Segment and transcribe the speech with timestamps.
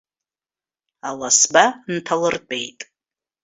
[1.07, 2.79] Аласба нҭалыртәеит.